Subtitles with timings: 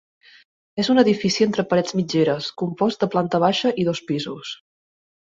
[0.83, 4.55] És un edifici entre parets mitgeres, compost de planta baixa i dos pisos.